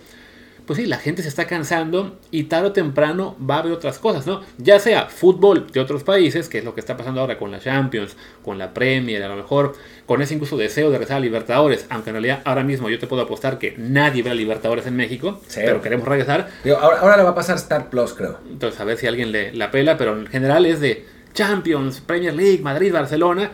[0.66, 3.98] pues sí, la gente se está cansando y tarde o temprano va a haber otras
[3.98, 4.40] cosas, ¿no?
[4.58, 7.58] Ya sea fútbol de otros países, que es lo que está pasando ahora con la
[7.58, 9.72] Champions, con la Premier, a lo mejor
[10.06, 13.08] con ese incluso deseo de rezar a Libertadores, aunque en realidad ahora mismo yo te
[13.08, 15.66] puedo apostar que nadie ve a Libertadores en México, Cero.
[15.70, 18.38] pero queremos regresar, Digo, ahora, ahora le va a pasar Star Plus, creo.
[18.48, 22.34] entonces a ver si alguien le la pela, pero en general es de Champions, Premier
[22.34, 23.50] League, Madrid, Barcelona,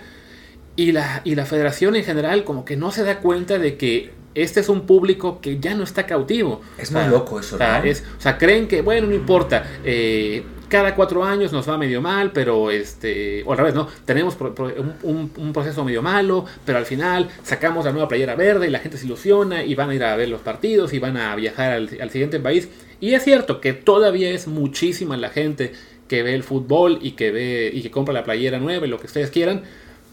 [0.76, 4.10] y la, y la federación en general como que no se da cuenta de que
[4.34, 6.60] este es un público que ya no está cautivo.
[6.78, 7.84] Es O sea, muy loco eso, o sea, ¿no?
[7.86, 12.02] es- o sea, creen que, bueno, no importa, eh, cada cuatro años nos va medio
[12.02, 13.86] mal, pero este, o al revés, ¿no?
[14.04, 18.08] Tenemos pro- pro- un, un- un proceso medio malo, pero al final sacamos la nueva
[18.08, 20.92] playera verde y la gente se ilusiona y van a ir a ver los partidos
[20.92, 22.68] y van a viajar al, al siguiente país.
[23.00, 25.72] Y es cierto que todavía es muchísima la gente
[26.08, 28.98] que ve el fútbol y que ve y que compra la playera nueva y lo
[28.98, 29.62] que ustedes quieran,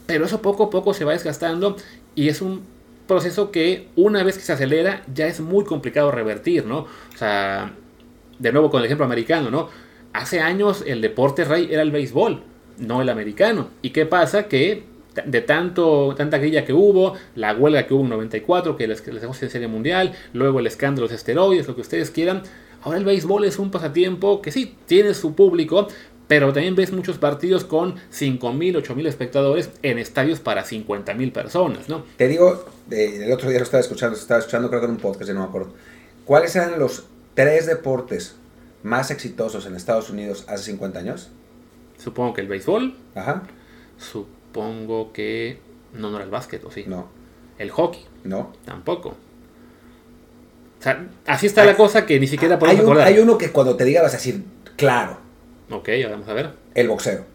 [0.05, 1.77] pero eso poco a poco se va desgastando
[2.15, 2.61] y es un
[3.07, 6.79] proceso que una vez que se acelera ya es muy complicado revertir, ¿no?
[6.79, 7.73] O sea,
[8.39, 9.69] de nuevo con el ejemplo americano, ¿no?
[10.13, 12.43] Hace años el deporte rey era el béisbol,
[12.77, 13.69] no el americano.
[13.81, 14.47] ¿Y qué pasa?
[14.47, 14.83] Que
[15.25, 19.21] de tanto, tanta grilla que hubo, la huelga que hubo en 94, que les, les
[19.21, 22.43] dejó sin serie mundial, luego el escándalo de los esteroides, lo que ustedes quieran,
[22.81, 25.87] ahora el béisbol es un pasatiempo que sí, tiene su público,
[26.27, 32.03] pero también ves muchos partidos con 5.000, 8.000 espectadores en estadios para 50.000 personas, ¿no?
[32.17, 35.27] Te digo, el otro día lo estaba escuchando, estaba escuchando creo que en un podcast,
[35.27, 35.73] ya no me acuerdo.
[36.25, 38.35] ¿Cuáles eran los tres deportes
[38.83, 41.29] más exitosos en Estados Unidos hace 50 años?
[41.97, 43.43] Supongo que el béisbol, Ajá.
[43.97, 45.59] supongo que
[45.93, 46.85] no, no era el básquet, ¿o sí?
[46.87, 47.07] No,
[47.59, 48.51] El hockey, no.
[48.65, 49.09] tampoco.
[49.09, 53.07] O sea, así está la cosa que ni siquiera Hay, podemos un- acordar.
[53.07, 54.43] hay uno que cuando te diga vas a decir,
[54.75, 55.17] claro,
[55.73, 56.51] Ok, ya vamos a ver.
[56.75, 57.25] el boxeo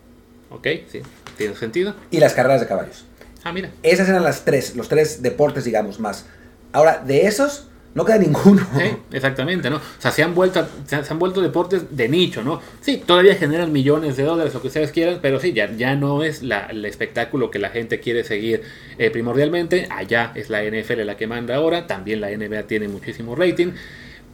[0.51, 1.01] Ok, sí,
[1.37, 1.95] tiene sentido.
[2.11, 3.05] y las carreras de caballos.
[3.45, 3.71] Ah, mira.
[3.83, 6.25] Esas eran las tres, los tres deportes, digamos, más.
[6.73, 8.67] Ahora, de esos, no queda ninguno.
[8.77, 9.77] Sí, exactamente, ¿no?
[9.77, 12.61] O sea, se han vuelto se han, vuelto deportes de nicho, ¿no?
[12.81, 16.23] Sí, todavía generan millones de dólares, lo que ustedes quieran, pero sí, ya, ya no
[16.23, 18.63] es la, el espectáculo que la gente quiere seguir
[18.99, 19.87] eh, primordialmente.
[19.91, 23.73] Allá es la NFL la que manda ahora, también la NBA tiene muchísimo rating.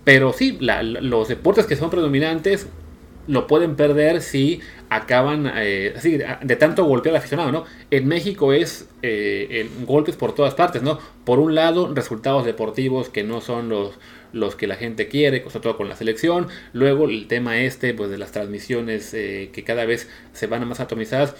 [0.04, 2.66] Pero sí, la- los deportes que son predominantes
[3.26, 4.60] lo pueden perder si
[4.90, 7.64] acaban eh, así, de tanto golpear al aficionado, ¿no?
[7.90, 10.98] En México es eh, golpes por todas partes, ¿no?
[11.24, 13.98] Por un lado, resultados deportivos que no son los,
[14.32, 16.48] los que la gente quiere, sobre todo con la selección.
[16.72, 20.66] Luego el tema este, pues de las transmisiones eh, que cada vez se van a
[20.66, 21.34] más atomizadas,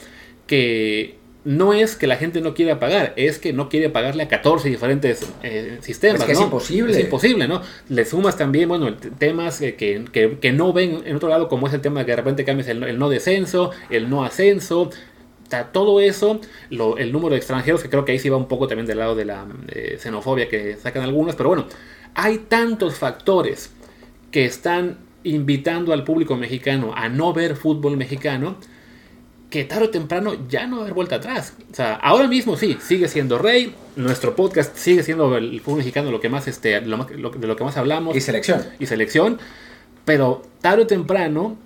[0.47, 4.29] que no es que la gente no quiera pagar, es que no quiere pagarle a
[4.29, 6.21] 14 diferentes eh, sistemas.
[6.21, 6.45] Es que es ¿no?
[6.47, 6.93] imposible.
[6.93, 7.61] Es imposible, ¿no?
[7.91, 11.67] Le sumas también, bueno, temas eh, que, que- que no ven en otro lado, como
[11.67, 14.91] es el tema de que de repente cambias el, el no descenso, el no ascenso.
[15.73, 18.67] Todo eso, lo- el número de extranjeros, que creo que ahí sí va un poco
[18.67, 21.67] también del lado de la eh, xenofobia que sacan algunos, pero bueno,
[22.15, 23.71] hay tantos factores
[24.33, 28.57] que están invitando al público mexicano a no ver fútbol mexicano
[29.55, 31.53] que tarde o temprano ya no va a haber vuelta atrás.
[31.71, 33.73] O sea, ahora mismo sí, sigue siendo rey.
[33.95, 37.47] Nuestro podcast sigue siendo el fútbol mexicano lo que más, este, lo más- lo- de
[37.47, 38.65] lo que más hablamos Y selección.
[38.81, 39.39] y selección.
[40.05, 41.57] Pero tarde o temprano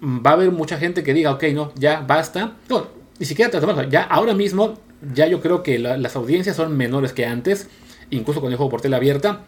[0.00, 2.52] va a haber mucha gente que diga, ok, no, ya basta.
[2.68, 2.86] No,
[3.18, 3.50] ni siquiera
[3.90, 4.78] ya ahora mismo,
[5.12, 7.66] ya yo creo que las audiencias son menores que antes,
[8.10, 9.40] incluso con el juego por tele abierta,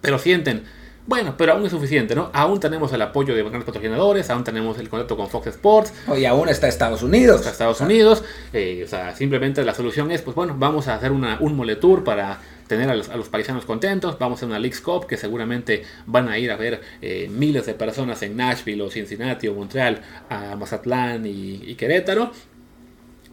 [0.00, 0.64] pero sienten,
[1.08, 2.28] bueno, pero aún es suficiente, ¿no?
[2.34, 5.94] Aún tenemos el apoyo de grandes patrocinadores, aún tenemos el contacto con Fox Sports.
[6.14, 7.36] Y aún está Estados Unidos.
[7.36, 8.22] Está Estados Unidos.
[8.52, 12.04] Eh, o sea, simplemente la solución es, pues bueno, vamos a hacer una, un moletour
[12.04, 14.18] para tener a los, a los, paisanos contentos.
[14.18, 17.72] Vamos a una League Cup que seguramente van a ir a ver eh, miles de
[17.72, 22.32] personas en Nashville o Cincinnati o Montreal, a Mazatlán y, Querétaro.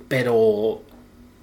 [0.07, 0.81] Pero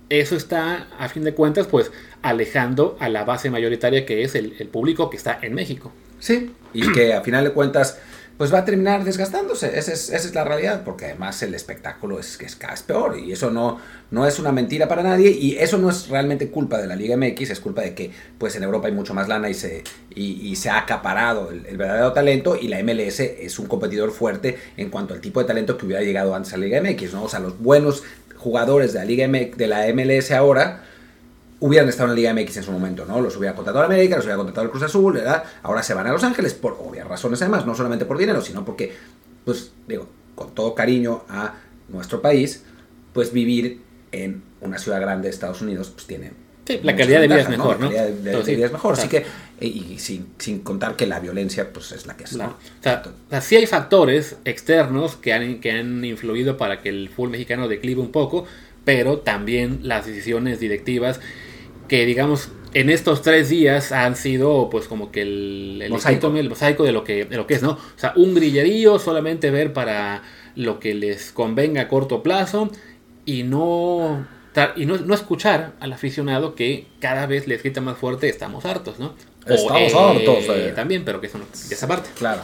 [0.09, 1.92] eso está, a fin de cuentas, pues
[2.23, 5.92] alejando a la base mayoritaria que es el, el público que está en México.
[6.23, 7.99] Sí, y que a final de cuentas
[8.37, 9.77] pues va a terminar desgastándose.
[9.77, 13.19] Esa es, esa es la realidad, porque además el espectáculo es es cada vez peor
[13.19, 13.81] y eso no,
[14.13, 17.17] no es una mentira para nadie y eso no es realmente culpa de la Liga
[17.17, 19.83] MX, es culpa de que pues en Europa hay mucho más lana y se,
[20.15, 24.91] y, se ha acaparado el, verdadero talento y la MLS es un competidor fuerte en
[24.91, 27.25] cuanto al tipo de talento que hubiera llegado antes a la Liga MX, ¿no?
[27.25, 28.05] O sea, los buenos
[28.37, 30.85] jugadores de la Liga MX, de la MLS ahora
[31.62, 33.20] hubieran estado en la Liga MX en su momento, ¿no?
[33.20, 35.44] Los hubiera contratado a América, los hubiera contratado el Cruz Azul, ¿verdad?
[35.62, 38.64] Ahora se van a Los Ángeles por obvias razones además, no solamente por dinero, sino
[38.64, 38.92] porque,
[39.44, 41.55] pues, digo, con todo cariño a
[41.88, 42.64] nuestro país,
[43.12, 46.33] pues vivir en una ciudad grande de Estados Unidos, pues tiene...
[46.66, 47.87] Sí, la calidad de vida es mejor, ¿no?
[47.90, 49.25] La calidad de, vida es mejor, así que,
[49.61, 52.37] y, sin, sin, contar que la violencia, pues es la que es.
[52.37, 52.46] ¿no?
[52.46, 57.31] O, sea, sí hay factores externos que han, que han influido para que el fútbol
[57.31, 58.46] mexicano declive un poco,
[58.85, 61.20] pero también las decisiones directivas
[61.88, 66.29] que digamos en estos tres días han sido pues como que el, mosaico.
[66.37, 67.73] el mosaico de lo que de lo que es, ¿no?
[67.73, 70.23] O sea, un grillerío solamente ver para
[70.57, 72.71] lo que les convenga a corto plazo
[73.25, 74.27] y no
[74.77, 79.14] y no, escuchar al aficionado que cada vez les grita más fuerte estamos hartos, ¿no?
[79.47, 80.45] Estamos hartos.
[80.51, 80.73] Eh.
[80.77, 82.11] También, pero que eso no, esa parte.
[82.18, 82.42] Claro.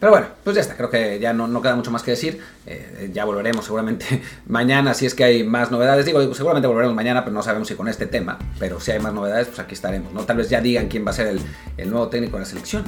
[0.00, 2.40] Pero bueno, pues ya está, creo que ya no, no queda mucho más que decir.
[2.66, 6.06] Eh, ya volveremos seguramente mañana si es que hay más novedades.
[6.06, 8.38] Digo, seguramente volveremos mañana, pero no sabemos si con este tema.
[8.58, 10.12] Pero si hay más novedades, pues aquí estaremos.
[10.12, 10.24] ¿no?
[10.24, 11.40] Tal vez ya digan quién va a ser el,
[11.76, 12.84] el nuevo técnico de la selección.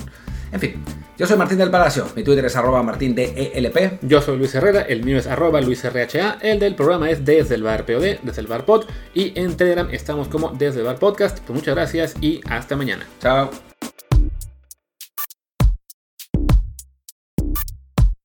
[0.53, 0.75] En fin,
[1.17, 4.03] yo soy Martín del Palacio, mi Twitter es arroba martín de ELP.
[4.03, 7.55] Yo soy Luis Herrera, el mío es arroba Luis RHA, el del programa es desde
[7.55, 10.99] el bar POD, desde el bar pod, y en Telegram estamos como desde el bar
[10.99, 11.39] podcast.
[11.41, 13.07] Pues muchas gracias y hasta mañana.
[13.19, 13.72] Chao.